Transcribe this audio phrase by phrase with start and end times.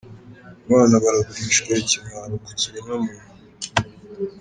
[0.67, 1.71] Abana baragurishwa?
[1.83, 3.33] Ikimwaro ku kiremwa muntu.